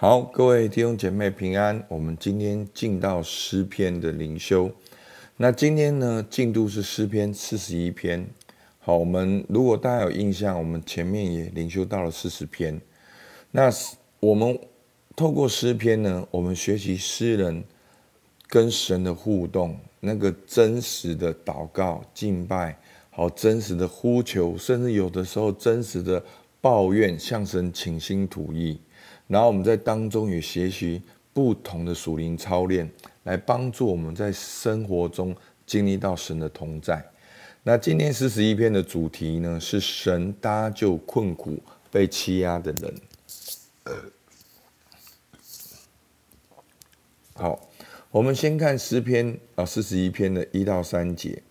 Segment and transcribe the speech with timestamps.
[0.00, 1.84] 好，各位弟兄姐妹平安。
[1.88, 4.70] 我们今天进到诗篇的灵修。
[5.36, 8.24] 那今天呢，进度是诗篇四十一篇。
[8.78, 12.80] 好，我们如果大家有印象，我们前面也灵修到了四十篇。
[13.50, 13.68] 那
[14.20, 14.56] 我们
[15.16, 17.64] 透过诗篇呢，我们学习诗人
[18.46, 22.78] 跟神的互动，那个真实的祷告、敬拜，
[23.10, 26.22] 好真实的呼求，甚至有的时候真实的
[26.60, 28.78] 抱怨，向神倾心吐意。
[29.28, 31.00] 然后我们在当中也学习
[31.32, 32.90] 不同的属灵操练，
[33.22, 37.04] 来帮助我们在生活中经历到神的同在。
[37.62, 41.58] 那今天四十一篇的主题呢，是神搭救困苦
[41.90, 42.94] 被欺压的人。
[47.34, 47.68] 好，
[48.10, 51.42] 我们先看诗篇啊，四十一篇的一到三节。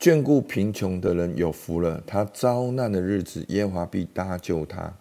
[0.00, 4.92] 眷顾贫穷的人有福了，他遭难的日子，耶和华必搭救他。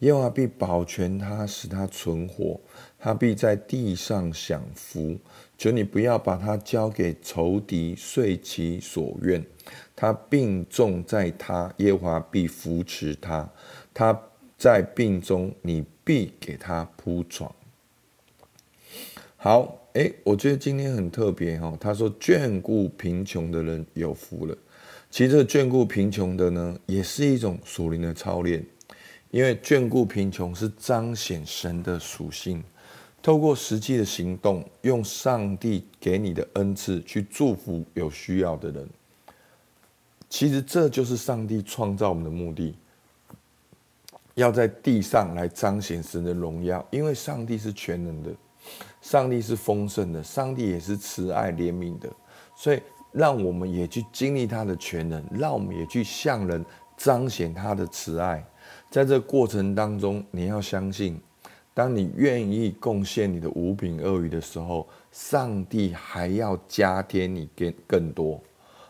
[0.00, 2.60] 耶和华必保全他，使他存活，
[2.98, 5.18] 他必在地上享福。
[5.56, 9.44] 求你不要把他交给仇敌，遂其所愿。
[9.94, 13.46] 他病重在他，耶和华必扶持他。
[13.92, 14.18] 他
[14.56, 17.54] 在病中，你必给他铺床。
[19.36, 21.76] 好，诶，我觉得今天很特别哈。
[21.78, 24.56] 他说眷顾贫穷的人有福了。
[25.10, 28.64] 其实眷顾贫穷的呢，也是一种属灵的操练。
[29.30, 32.62] 因为眷顾贫穷是彰显神的属性，
[33.22, 38.88] 透过实际的行动，用上帝给你的恩赐去祝福有需要的人。
[40.28, 42.76] 其实这就是上帝创造我们的目的，
[44.34, 46.84] 要在地上来彰显神的荣耀。
[46.90, 48.30] 因为上帝是全能的，
[49.00, 52.08] 上帝是丰盛的，上帝也是慈爱怜悯的，
[52.56, 52.80] 所以
[53.12, 56.64] 让我们也去经历他的全能，让我们也去向人
[56.96, 58.44] 彰显他的慈爱。
[58.90, 61.20] 在这过程当中，你要相信，
[61.72, 68.40] 当你愿意贡献你的五饼二鱼的时候，上帝还要加添你给更多。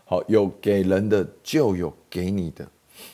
[0.07, 2.67] 好，有给人的就有给你的，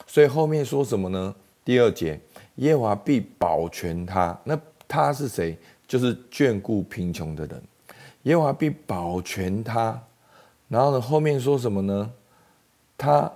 [0.06, 1.34] 所以后面说什么呢？
[1.64, 2.18] 第二节，
[2.54, 4.38] 耶和华必保全他。
[4.44, 5.58] 那他是谁？
[5.88, 7.62] 就是眷顾贫穷的人。
[8.22, 10.00] 耶和华必保全他。
[10.68, 12.12] 然后呢，后面说什么呢？
[12.96, 13.30] 他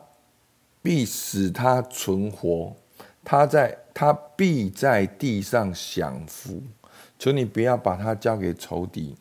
[0.81, 2.75] 必使他存活。
[3.25, 6.63] 他在，他必在地上享福。
[7.19, 9.15] 求你不要把他交给仇敌。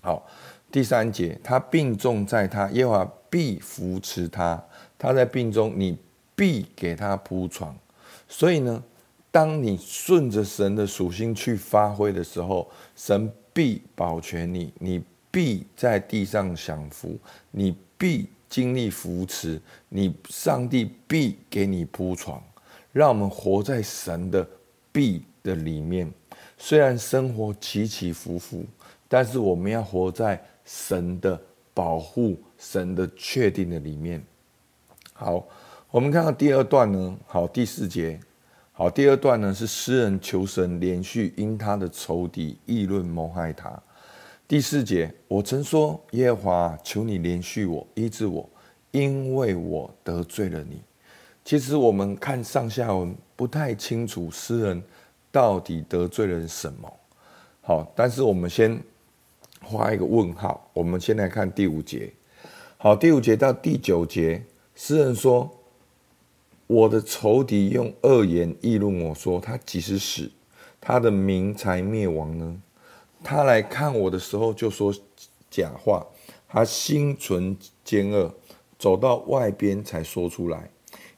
[0.00, 0.26] 好，
[0.72, 4.62] 第三节，他病重在他，耶和华必扶持他。
[4.98, 5.96] 他在病中，你
[6.34, 7.76] 必给他铺床。
[8.26, 8.82] 所以呢，
[9.30, 17.16] 当你顺着神的属性去发挥的时候，神必保全你，你必在地上享福，
[17.52, 22.42] 你必经历扶持，你上帝必给你铺床。
[22.92, 24.46] 让我们活在神的
[24.92, 26.12] 庇的里面，
[26.58, 28.64] 虽然生活起起伏伏，
[29.08, 31.40] 但是我们要活在神的
[31.72, 34.22] 保护、神的确定的里面。
[35.14, 35.42] 好，
[35.90, 38.20] 我们看到第二段呢，好，第四节，
[38.72, 43.82] 好，第二段呢是诗人求神连续因他的仇敌议论谋害他。
[44.46, 48.46] 第四节，我曾说耶和华，求你连续我，医治我，
[48.90, 50.82] 因为我得罪了你。
[51.44, 54.82] 其实我们看上下文不太清楚诗人
[55.30, 56.92] 到底得罪了什么。
[57.60, 58.80] 好，但是我们先
[59.60, 60.68] 画一个问号。
[60.72, 62.12] 我们先来看第五节。
[62.76, 64.44] 好，第五节到第九节，
[64.74, 65.48] 诗人说
[66.66, 70.30] ：“我的仇敌用恶言议论我说，他几时死，
[70.80, 72.60] 他的名才灭亡呢？
[73.22, 74.92] 他来看我的时候就说
[75.48, 76.04] 假话，
[76.48, 78.34] 他心存奸恶，
[78.78, 80.70] 走到外边才说出来。”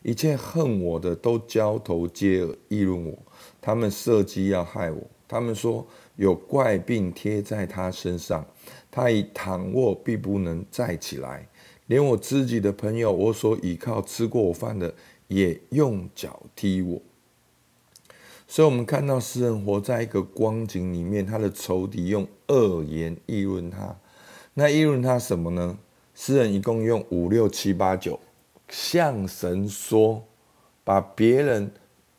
[0.04, 3.18] 一切恨我的都交头接耳议论我，
[3.60, 5.02] 他们设计要害我。
[5.26, 5.84] 他们说
[6.16, 8.44] 有怪病贴在他身上，
[8.90, 11.48] 他已躺卧必不能再起来。
[11.86, 14.94] 连我自己的朋友，我所倚靠吃过我饭的，
[15.28, 17.00] 也用脚踢我。
[18.46, 23.96] 所以，我们看到诗人活在一个光景里面，他的仇敌用恶言议论他。
[24.52, 25.78] 那议论他什么呢？
[26.14, 28.20] 诗人一共用五六七八九。
[28.68, 30.22] 向神说，
[30.82, 31.70] 把别人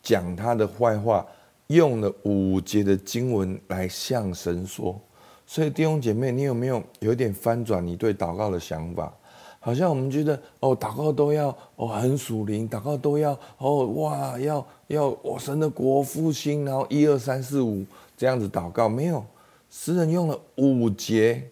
[0.02, 1.26] 讲他的坏话，
[1.68, 5.00] 用了五节的经文来向神说。
[5.48, 9.14] 所以弟兄姐妹，你有没有有点翻转你对祷告的想法？
[9.60, 17.84] 好像我们觉得哦，祷告都要哦很属灵，祷告都要哦哇，要要我神的国复兴，然后一二三四五
[18.16, 19.26] 这样子祷告，没有。
[19.72, 21.50] 诗人用了五节，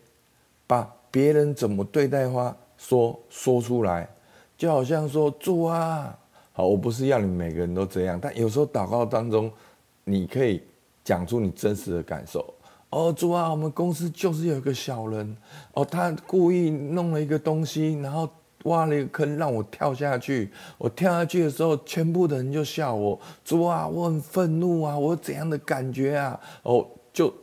[0.67, 4.07] 把别人怎么对待话说说出来。
[4.63, 6.17] 就好像说主啊，
[6.53, 9.51] 好，我不是要你每个人都这样，但有时候祷告当中，
[10.05, 10.63] 你可以
[11.03, 12.53] 讲出你真实的感受。
[12.89, 15.35] 哦，主啊，我们公司就是有一个小人，
[15.73, 18.29] 哦，他故意弄了一个东西，然后
[18.63, 20.49] 挖了一个坑让我跳下去。
[20.77, 23.19] 我跳下去的时候，全部的人就笑我。
[23.43, 26.39] 主啊，我很愤怒啊，我怎样的感觉啊？
[26.61, 27.33] 哦，就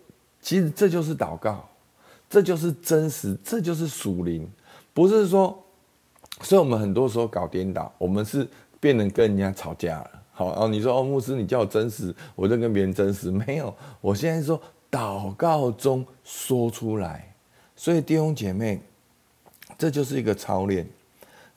[0.41, 1.69] 其实这就是祷告，
[2.31, 4.51] 这就是真实，这就是属灵，
[4.95, 5.63] 不是说，
[6.43, 8.47] 所以我们很多时候搞颠倒，我们是
[8.79, 10.11] 变成跟人家吵架了。
[10.33, 14.61] 好，然后你说哦，牧师，你叫我真实，我就跟别人真实， 没有，我现在说。
[14.93, 17.33] 祷告中说出来，
[17.77, 18.81] 所以弟兄姐妹，
[19.79, 20.85] 这就是一个操练。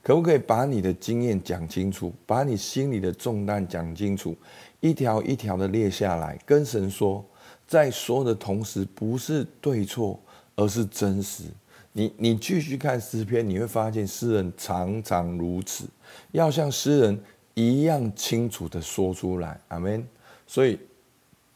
[0.04, 4.36] 可不可以把你的经验讲清楚，把你心里的重担讲清楚，
[4.82, 7.26] 一条一条的列下来，跟神说，
[7.66, 10.20] 在说的同时，不是对错，
[10.56, 11.46] 而是真实。
[11.94, 15.86] 你你继续看诗篇，你会发现诗人常常如此，
[16.32, 17.18] 要像诗人
[17.54, 19.58] 一样清楚的说出来。
[19.70, 20.06] 阿门。
[20.46, 20.78] 所以。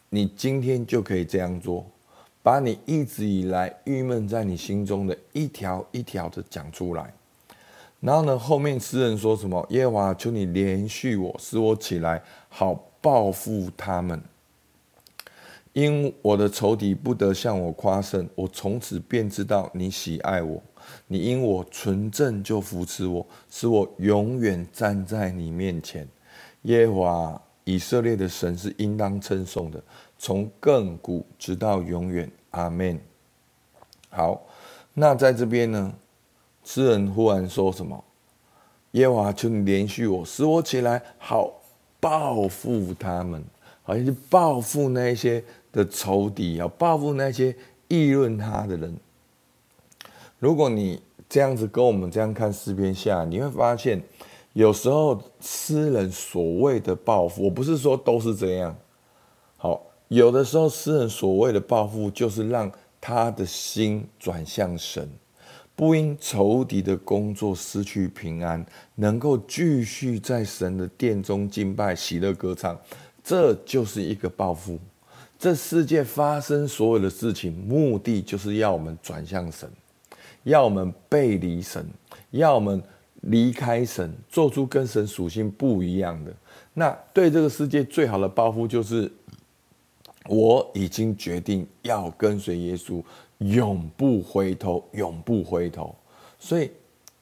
[0.09, 1.85] 你今天就可以这样做，
[2.41, 7.13] 把你一直以来郁闷在你心中的一条一条的讲出来。
[7.99, 9.67] 然后呢，后面诗人说什么？
[9.69, 14.17] 耶和华，求你怜恤我，使我起来，好报复他们。
[15.77, 20.59] 因我的仇敌不得向我夸胜，我从此便知道你喜爱我。
[21.05, 26.07] 你因我纯正就扶持我，使我永远站在你面前。
[26.63, 27.41] 耶和华。
[27.63, 29.83] 以色列的神是应当称颂的，
[30.17, 32.97] 从亘古直到永远，阿门。
[34.09, 34.41] 好，
[34.93, 35.93] 那在这边呢，
[36.63, 38.01] 诗人忽然说什么？
[38.91, 41.51] 耶和华，求你怜恤我，使我起来，好
[41.99, 43.43] 报复他们，
[43.87, 45.41] 好像去报复那些
[45.71, 47.55] 的仇敌，要报复那些
[47.87, 48.93] 议论他的人。
[50.39, 54.03] 如果你这样子跟我们这样看诗篇下，你会发现。
[54.53, 58.75] 有时候诗人所谓的报复，我不是说都是这样。
[59.55, 65.07] 好，有的时候诗人所谓的报复，就是让他的心转向神，
[65.75, 72.75] 不因仇敌的工作失去平安，能够继续在神的殿中敬拜、喜乐歌唱，
[73.27, 74.79] 这就是一个报复。
[75.37, 79.69] 这世界发生所有的事情，目的就是要我们转向神，
[80.43, 81.85] 要我们背离神，
[82.31, 82.81] 要我们。
[83.21, 86.31] 离开神，做出跟神属性不一样的。
[86.75, 89.11] 那对这个世界最好的报复，就是
[90.29, 93.03] 我已经决定要跟随耶稣，
[93.39, 95.93] 永不回头，永不回头。
[96.39, 96.71] 所以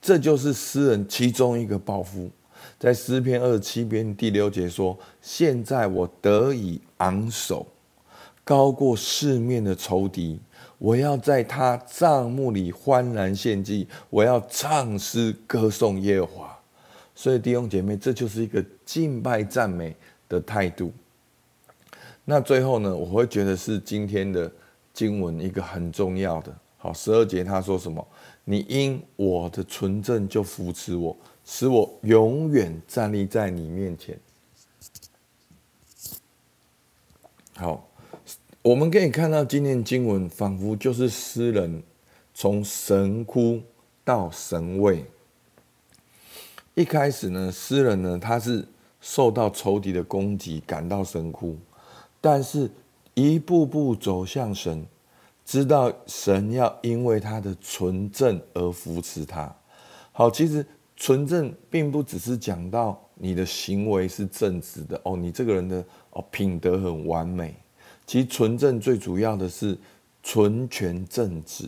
[0.02, 2.30] 这就是诗人其中一个报复。
[2.80, 7.66] 在诗篇二十七篇第六节说：“现在我得以昂首，
[8.44, 10.40] 高过四面的仇敌。”
[10.78, 16.60] 我要在他帐幕里欢然献祭，我要唱诗歌颂耶和华。
[17.16, 19.96] 所以弟兄姐妹，这就是一个敬拜赞美
[20.28, 20.92] 的态度。
[22.26, 24.52] 那最后呢，我会觉得是今天的
[24.94, 26.54] 经文一个很重要的。
[26.78, 28.06] 好，十二节他说什么？
[28.44, 31.16] 你因我的纯正就扶持我，
[31.46, 34.20] 使我永远站立在你面前。
[37.56, 37.88] 好。
[38.62, 41.84] 我们可以看到，今天经文仿佛就是诗人
[42.34, 43.62] 从神窟
[44.04, 45.06] 到神位。
[46.74, 48.68] 一开始呢，诗人呢，他是
[49.00, 51.56] 受到仇敌的攻击，赶到神窟，
[52.20, 52.68] 但是
[53.14, 54.84] 一步步走向神，
[55.46, 59.56] 知道神要因为他的纯正而扶持他。
[60.12, 67.56] 好，其实纯正并不只是讲到你的行为是正直的哦，你这个人的哦品德很完美。
[68.06, 69.78] 其实纯正最主要的是
[70.24, 71.68] 纯全正直，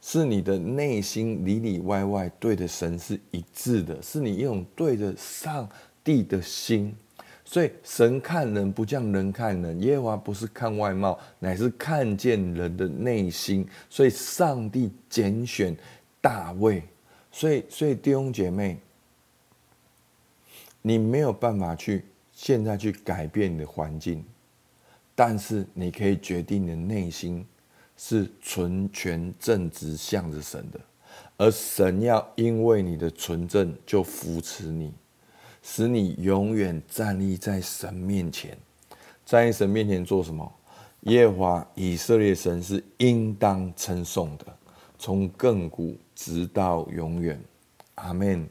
[0.00, 5.68] 是你的内心里里外外对的神是一致的，是你一种对着上
[6.02, 6.94] 帝的心。
[7.44, 13.66] 所以神看人不像人看人，耶和华不是看外貌，乃是看见人的内心。
[13.88, 15.74] 所以上帝拣选
[16.20, 16.82] 大卫，
[17.38, 18.78] 所以所以弟兄姐妹，
[20.82, 24.24] 你没有办法去现在去改变你的环境。
[25.14, 27.46] 但是你可以决定你的内心
[27.96, 30.80] 是纯全正直向着神的，
[31.36, 34.92] 而神要因为你的纯正就扶持你，
[35.62, 38.58] 使你永远站立在神面前。
[39.24, 40.52] 在神面前做什么？
[41.02, 44.46] 耶和华以色列神是应当称颂的，
[44.98, 47.40] 从亘古直到永远。
[47.94, 48.48] 阿门，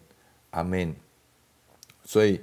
[0.52, 0.96] 阿门。
[2.06, 2.40] 所以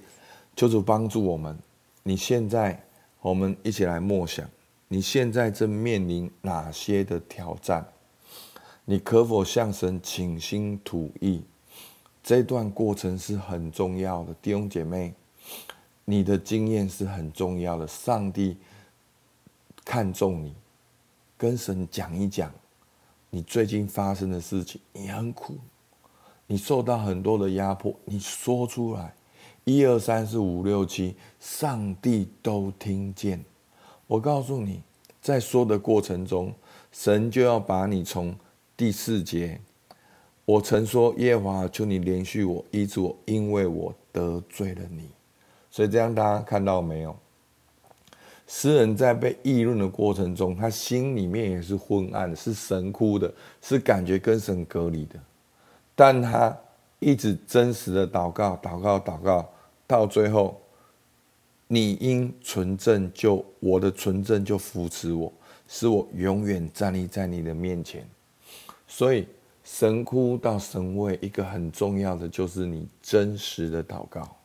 [0.55, 1.59] 求主帮助我们。
[2.03, 2.79] 你现在。
[3.25, 4.47] 我们一起来默想，
[4.87, 7.89] 你现在正面临哪些的挑战？
[8.85, 11.43] 你可否向神倾心吐意？
[12.23, 15.15] 这段过程是很重要的，弟兄姐妹，
[16.05, 17.87] 你的经验是很重要的。
[17.89, 18.59] 上帝
[19.87, 20.55] 看重你，
[21.39, 22.53] 跟神讲一讲
[23.35, 25.57] 你最近发生的事情，你很苦，
[26.47, 29.13] 你受到很多的压迫，你说出来，
[29.65, 33.45] 一二三四五六七，上帝都听见。
[34.07, 34.85] 我告诉你，
[35.21, 36.55] 在说的过程中，
[36.93, 38.33] 神就要把你从
[38.77, 39.61] 第四节，
[40.45, 45.11] 我曾说耶和华，求你怜恤我，医治我，因为我得罪了你。
[45.73, 47.17] 所以这样大家看到没有？
[48.47, 53.33] 诗人在被议论的过程中，他心里面也是昏暗的，是神枯的，
[53.63, 55.19] 是感觉跟神隔离的。
[55.95, 56.55] 但他
[56.99, 59.49] 一直真实的祷告，祷告，祷告，
[59.87, 60.61] 到最后，
[61.67, 65.33] 你因纯正就我的纯正就扶持我，
[65.67, 68.07] 使我永远站立在你的面前。
[68.87, 69.27] 所以
[69.65, 74.37] 神枯到神位，一个很重要的就是你真实的祷告，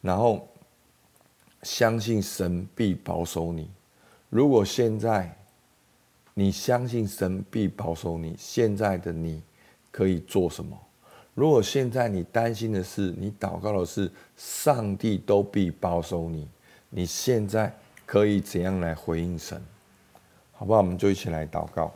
[0.00, 0.46] 然后。
[1.62, 3.70] 相信神必保守你。
[4.28, 5.36] 如果现在
[6.34, 9.42] 你相信神必保守你，现在的你
[9.90, 10.78] 可以做什么？
[11.34, 16.48] 如果现在你担心的是，你祷告的是上帝都必保守你，
[16.88, 17.74] 你现在
[18.06, 19.62] 可以怎样来回应神？
[20.52, 20.80] 好不好？
[20.80, 21.92] 我们就一起来祷告。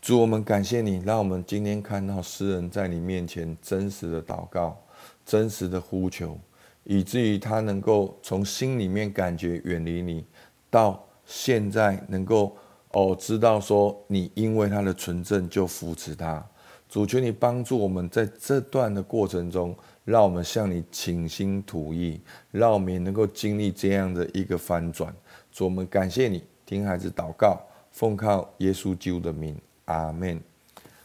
[0.00, 4.80] 主，我们感谢你，让我们今天看到诗人在你面前真实的祷告，
[5.24, 6.38] 真实的呼求。
[6.86, 10.24] 以至于他能够从心里面感觉远离你，
[10.70, 12.56] 到现在能够
[12.92, 16.42] 哦知道说你因为他的纯正就扶持他。
[16.88, 22.20] 主求你帮助我们在这段的过程中，让我们向你倾心吐意，
[22.52, 25.12] 让我们也能够经历这样的一个翻转。
[25.50, 30.40] 主，我们感谢你，听孩子祷告，奉靠耶稣基督的名，阿门。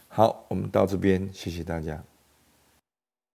[0.06, 2.11] 好，我们到这边，谢谢大家。